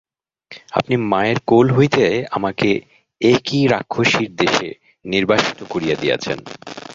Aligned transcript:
আপনি 0.71 0.95
মায়ের 1.11 1.37
কোল 1.47 1.67
হইতে 1.71 2.03
আমাকে 2.31 2.69
এ 3.21 3.33
কী 3.45 3.59
রাক্ষসীর 3.67 4.31
দেশে 4.35 4.69
নির্বাসিত 5.05 5.59
করিয়া 5.63 5.95
দিয়াছেন! 5.95 6.37